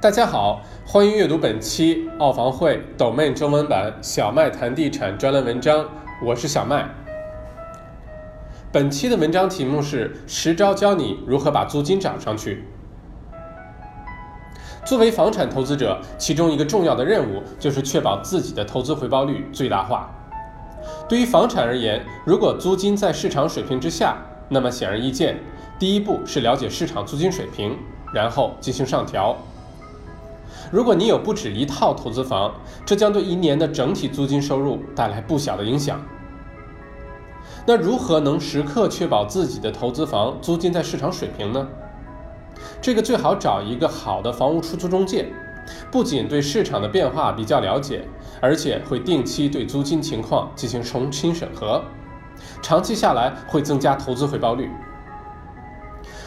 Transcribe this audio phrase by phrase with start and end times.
[0.00, 5.88] 大家好，欢迎阅读本期澳房会 Domain 中文版小麦谈地产专栏文章，
[6.22, 6.86] 我是小麦。
[8.70, 12.64] 本期的文章题目是十招教你如何把租金涨上去。
[14.84, 20.10] 作为房产投资者，其中一个重要的任务就是确保自己的投资回报率最大化。
[21.08, 24.18] 对于房产而言，如果租金在市场水平之下，
[24.50, 25.38] 那么显而易见，
[25.78, 27.78] 第一步是了解市场租金水平，
[28.12, 29.34] 然后进行上调。
[30.70, 32.54] 如果你有不止一套投资房，
[32.84, 36.00] 这将对一年的整体租金收入带来不小的影响。
[37.66, 41.66] 那如何能时刻确保自己的投资房租金在市场水平呢？
[42.80, 45.32] 这个最好找一个好的房屋出租中介，
[45.90, 48.06] 不仅对市场的变化比较了解，
[48.40, 51.82] 而且会定期对租金情况进行重新审核，
[52.60, 54.68] 长期下来会增加投资回报率。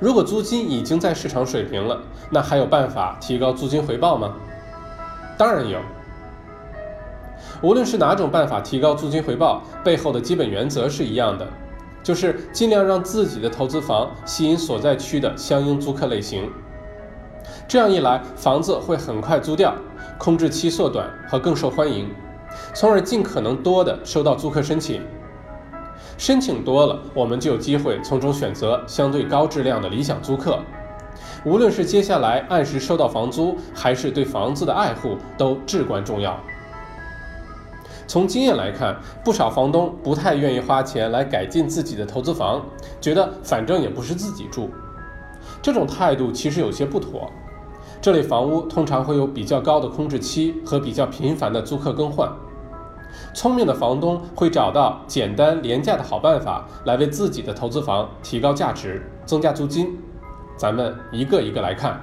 [0.00, 4.32] 如果租金已经在市场水平了，那还有办法提高租金回报吗？
[5.36, 5.78] 当然有。
[7.62, 11.46] 无论是哪种办法提高租金回报，背后的基本原则是一样的，
[12.02, 16.50] 就是尽量让自己的投资房吸引所在区的相应租客类型。
[17.68, 19.74] 这样一来，房子会很快租掉，
[20.16, 22.08] 空置期缩短和更受欢迎，
[22.72, 25.02] 从而尽可能多的收到租客申请。
[26.20, 30.58] 申请多了，我们就有机会从中选择相对高质量的理想租客。
[31.46, 36.38] 无论是接下来按时收到房租，还是对房子的爱护，都至关重要。
[38.06, 42.62] 从经验来看，不少房东不太愿意花钱来改进自己的投资房，
[43.00, 44.68] 觉得反正也不是自己住。
[45.62, 47.30] 这种态度其实有些不妥。
[47.98, 52.30] 这类房屋通常会有比较高的空置期和比较频繁的租客更换。
[53.32, 59.96] 聪明的房东会找到简单廉价的好办法，来为自己的投资房提高价值、增加租金。
[60.56, 62.00] 咱们一个一个来看。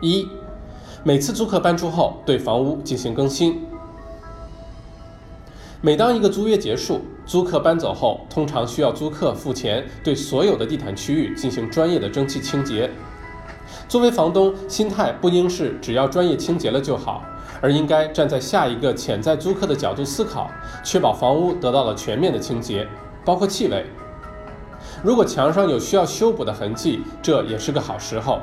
[0.00, 0.26] 一，
[1.04, 3.64] 每次租客搬出后，对房屋进行更新。
[5.82, 12.90] 每当一个租约结束，租客搬走后，通常需要租客付钱，对所有的地毯区域进行专业的蒸汽清洁。
[13.88, 17.22] 作为房东，心态不应是只要专业清洁了就好。
[17.60, 20.50] 而应该站在下一个潜在租客的角度思考，
[20.82, 22.86] 确保房屋得到了全面的清洁，
[23.24, 23.86] 包括气味。
[25.02, 28.40] 如果墙上有需要修补的痕迹，这也是个好时候。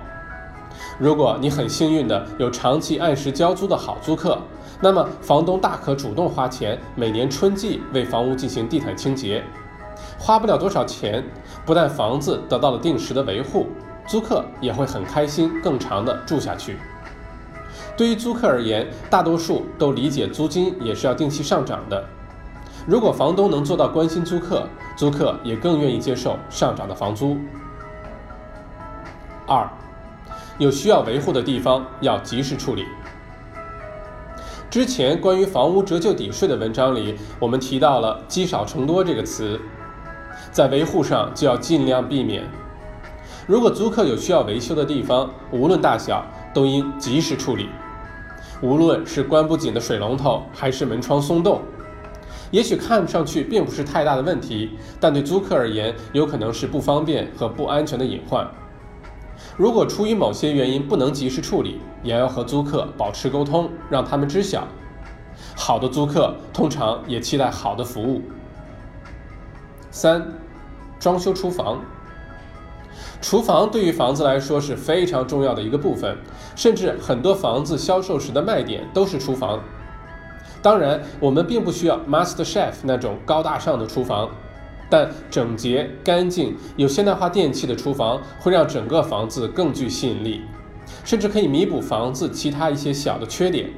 [1.00, 4.38] 如果你很幸运的有长期按时交租的好租客，
[4.80, 9.44] 那么房东大可主动花钱，每年春季为房屋进行地毯清洁，
[10.20, 11.24] 花不了多少钱，
[11.66, 13.68] 不但房子得到了定时的维护，
[14.08, 16.78] 租客也会很开心，更长的住下去。
[17.98, 22.06] 对于租客而言，大多数都理解租金也是要定期上涨的。
[22.86, 27.36] 如果房东能做到关心租客，租客也更愿意接受上涨的房租。
[29.48, 29.68] 二，
[30.60, 32.86] 有需要维护的地方要及时处理。
[34.70, 39.60] 之前关于房屋折旧抵税的文章里，我们提到了“积少成多”这个词，
[40.52, 42.44] 在维护上就要尽量避免。
[43.48, 47.70] 如果租客有需要维修的地方，无论大小，都应及时处理。
[48.62, 51.62] 无论是关不紧的水龙头，还是门窗松动，
[52.50, 58.48] 也许看上去并不是太大的问题，但对租客而言，有可能是不方便和不安全的隐患。
[59.56, 64.68] 如果出于某些原因不能及时处理，也要和租客保持沟通，让他们知晓。
[65.56, 68.24] 好的租客通常也期待好的服务。
[69.92, 70.26] 三，
[71.00, 71.80] 装修厨房。
[73.22, 76.18] 厨房对于房子来说是非常重要的一个部分，
[76.56, 79.60] 甚至很多房子销售时的卖点都是厨房。
[80.62, 84.30] 当然，我们并不需要 Master Chef 那种高大上的厨房，
[84.90, 90.42] 但整洁、干净、有现代化电器的厨房会让整个房子更具吸引力，
[91.04, 93.70] 甚至可以弥补房子其他一些小的缺点。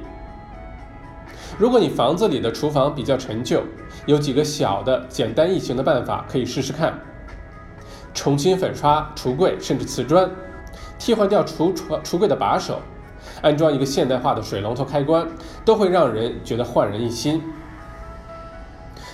[1.58, 3.62] 如果你房子里的厨房比较陈旧，
[4.06, 6.98] 有几个小的简单易行的办法可以试试看。
[8.14, 10.30] 重新粉刷橱柜，甚至瓷砖，
[10.98, 12.80] 替换掉橱橱橱柜的把手，
[13.42, 15.26] 安装一个现代化的水龙头开关，
[15.64, 17.42] 都会让人觉得焕然一新。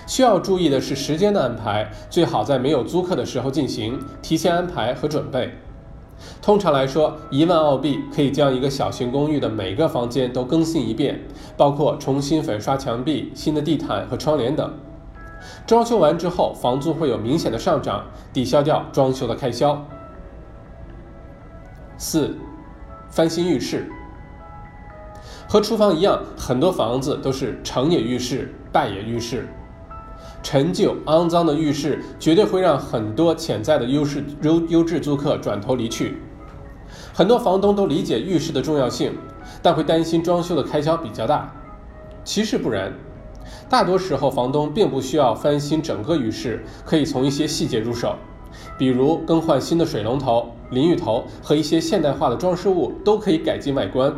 [0.05, 5.53] 需要注意的是时间的安排，最好在没有租客的时候进行，提前安排和准备。
[6.41, 11.21] 通常来说，一万澳币可以将一个小型公寓的每个房间都更新一遍，
[11.55, 14.73] 包括重新粉刷墙壁、新的地毯和窗帘等。
[15.65, 19.85] 装修完之后，房租会有明显的上涨，抵消掉装修的开销。
[21.97, 22.35] 四，
[23.09, 23.89] 翻新浴室。
[25.49, 29.47] 和厨房一样，很多房子都是成也浴室，败也浴室。
[30.43, 36.21] 陈旧肮脏的浴室绝对会让很多潜在的优势优优质租客转头离去。
[37.13, 39.13] 很多房东都理解浴室的重要性，
[39.61, 41.51] 但会担心装修的开销比较大。
[42.23, 42.93] 其实不然，
[43.69, 48.15] 大多时候房东并不需要翻新整个浴室，可以从一些细节入手，
[48.77, 54.13] 比如更换新的水龙头、淋浴头和一些现代化的装饰物都可以改进外观。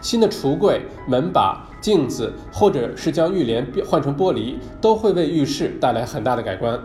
[0.00, 6.80] 新的橱柜、门把、镜子，或者是将浴帘换成玻璃，都会为浴室带来很大的改观。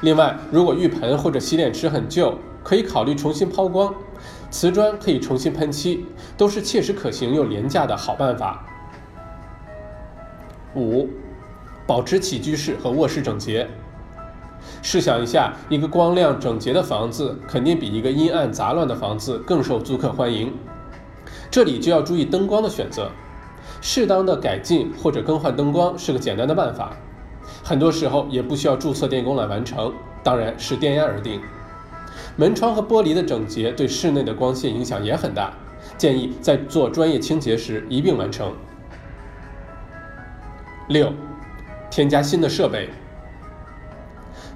[0.00, 3.94] 另外，如果浴盆或者洗脸池很旧，可以考虑重新抛光，
[4.50, 6.04] 瓷砖可以重新喷漆，
[6.36, 8.66] 都是切实可行又廉价的好办法。
[10.74, 11.08] 五，
[11.86, 13.68] 保持起居室和卧室整洁。
[14.82, 20.52] 试想一下，一个光亮整洁的房子，肯定比一个阴暗杂乱的房子更受租客欢迎。
[21.50, 23.10] 这里就要注意灯光的选择，
[23.80, 26.96] 适当的改进或者更换灯光是个简单的办法，
[27.62, 29.92] 很多时候也不需要注册电工来完成，
[30.22, 31.40] 当然是电压而定。
[32.36, 35.52] 门窗和玻璃的整洁对室内的光线影响也很大，
[35.96, 38.52] 建议在做专业清洁时一并完成。
[40.88, 41.12] 六，
[41.90, 42.88] 添加新的设备。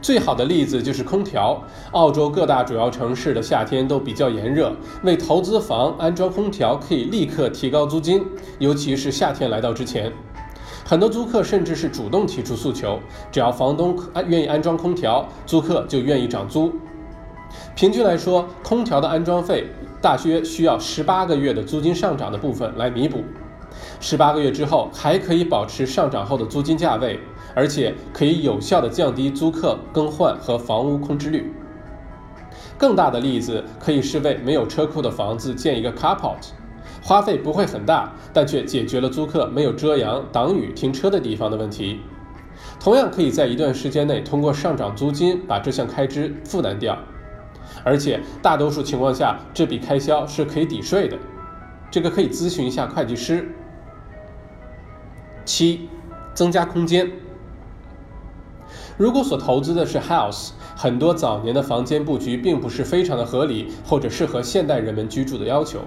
[0.00, 1.60] 最好的例子就是空调。
[1.92, 4.72] 澳洲各大主要城市的夏天都比较炎热，
[5.02, 8.24] 为投资房安装空调可以立刻提高租金，
[8.58, 10.12] 尤其是夏天来到之前，
[10.84, 13.00] 很多租客甚至是主动提出诉求，
[13.32, 16.72] 只要房东愿意安装空调，租客就愿意涨租。
[17.74, 19.66] 平均来说，空调的安装费
[20.00, 23.24] 大约需要十八个月的租金上涨的部分来弥补，
[24.00, 27.18] 十八个月之后还可以保持上涨后的租金价位。
[27.54, 31.52] 而且可以有效地降低租客更换和房屋空置率。
[32.76, 36.50] 更大的例子可以是为没有车库的房子建一个 carport，
[37.02, 42.00] 花费不会很大，但却解决了租客没有遮阳挡雨停车的地方的问题。
[42.78, 46.96] 同样可以在一段时间内通过上涨租金把这项开支负担掉，
[47.82, 51.18] 而且大多数情况下这笔开销是可以抵税的。
[51.90, 53.48] 这个可以咨询一下会计师。
[55.44, 55.88] 七，
[56.34, 57.10] 增加空间。
[58.96, 65.80] 如果所投资的是 house，很多早年的房间布局并不是非常的合理，或者适合现代人们居住的要求。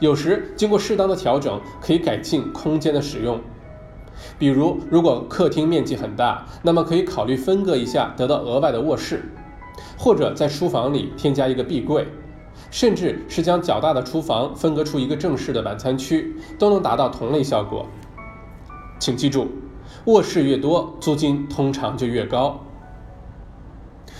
[0.00, 3.40] 有时经过适当的调整，可以改进空间的使用。
[4.36, 9.22] 比如，如果客厅面积很大，那么可以考虑分割一下，得到额外的卧室，
[9.96, 12.08] 或者在书房里添加一个壁柜，
[12.70, 17.86] 甚至是将较大的厨房分割出一个正式的晚餐区，都能达到同类效果。
[18.98, 19.48] 请记住。
[20.04, 22.60] 卧室越多，租金通常就越高。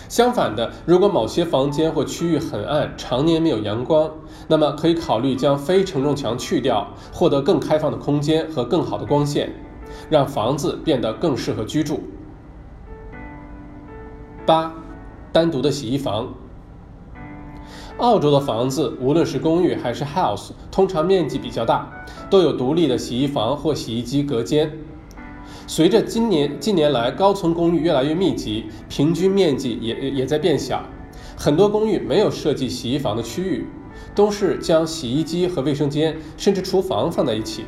[0.08, 4.10] 相反的，如果某些房间或区域很暗，常年没有阳光，
[4.48, 9.52] 那么可以考虑将非承重墙去掉，获得更开放的空间和更好的光线，
[10.10, 12.00] 让房子变得更适合居住。
[14.44, 14.72] 八，
[15.32, 16.34] 单独的洗衣房。
[17.98, 21.90] 澳洲的房子，无论是公寓还是 house，通常面积比较大，
[22.30, 24.72] 都有独立的洗衣房或洗衣机隔间。
[25.66, 30.82] 随着今年近年来高层公寓越来越密集，平均面积也也在变小。
[31.36, 33.66] 很多公寓没有设计洗衣房的区域，
[34.14, 37.64] 都是将洗衣机和卫生间甚至厨房放在一起。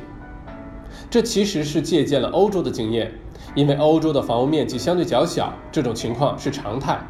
[1.10, 3.12] 这其实是借鉴了欧洲的经验，
[3.56, 7.00] 因为欧洲的房屋面积相对较小，这种情况是常态。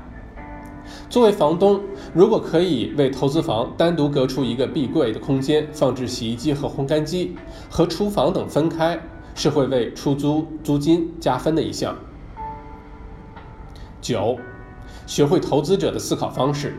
[1.10, 1.80] 作为房东，
[2.14, 7.36] 如果可以为投资房单独隔出一个壁柜的空间，放置洗衣机和烘干机，
[7.68, 8.98] 和厨房等分开。
[9.32, 11.96] 是会为出租租金加分的一项。
[14.02, 14.36] 九，
[15.06, 16.74] 学会投资者的思考方式。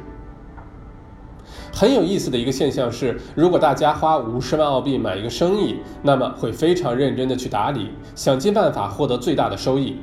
[1.74, 9.96] 很有意思的一个现象是，如果大家花五十万澳币买一个生意，那么会非常认真的去打理，想尽办法获得最大的收益。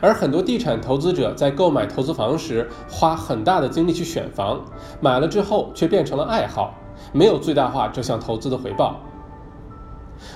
[0.00, 4.64] 而很多地产投资者在购买投资房时，花很大的精力去选房，
[5.00, 6.74] 买了之后却变成了爱好，
[7.12, 9.00] 没有最大化这项投资的回报。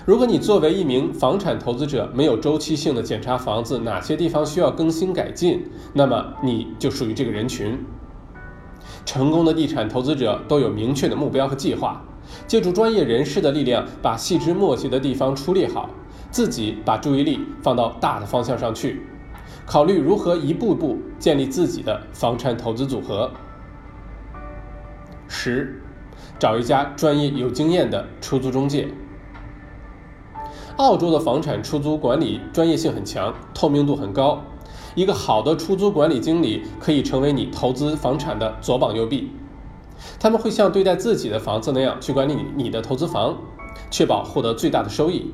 [0.05, 7.79] 如果你作为一名房产投资者，没有周期性的检查房子哪些地方需要更新改进，那么你就属于这个人群。
[9.05, 12.03] 成功的地产投资者都有明确的目标和计划，
[12.47, 15.89] 借助专业人士的力量，把细枝末节的地方处理好，
[16.31, 19.03] 自己把注意力放到大的方向上去，
[19.67, 23.31] 考虑如何一步步建立自己的房产投资组合。
[25.29, 25.83] 十，
[26.39, 28.89] 找一家专业有经验的出租中介。
[30.77, 34.43] 澳洲的房产出租管理专业性很强，透明度很高。
[34.95, 39.31] 一个好的出租管理经理可以成为你投资房产的左膀右臂。
[40.21, 43.37] 他们会像对待自己的房子那样去管理你的投资房，
[43.91, 45.33] 确保获得最大的收益。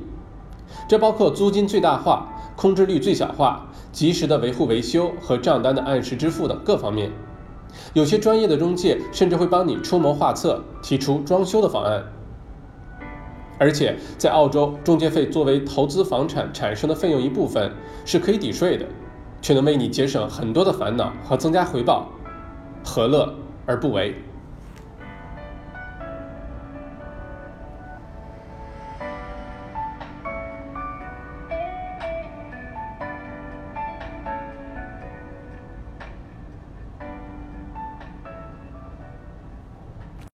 [0.88, 7.10] 这包括租金最大化、空置率最小化、及时的维护维修和账单的按时支付等各方面。
[7.92, 12.04] 有些专业的中介甚至会帮你出谋划策，提出装修的方案。
[13.58, 17.72] 而且在澳洲，中介费作为投资房产产生的费用一部分，
[18.04, 18.84] 是可以抵税的，
[19.40, 22.08] 却能为你节省很多的烦恼和增加回报，
[22.84, 23.32] 何乐
[23.64, 24.14] 而不为？